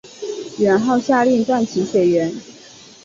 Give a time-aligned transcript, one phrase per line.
[0.57, 2.33] 元昊下令断其水源。